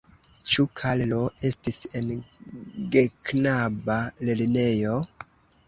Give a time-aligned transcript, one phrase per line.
[0.53, 1.19] Ĉu Karlo
[1.49, 2.09] estis en
[2.97, 4.99] geknaba lernejo?